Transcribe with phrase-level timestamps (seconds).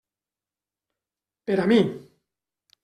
[1.51, 1.81] Per a mi.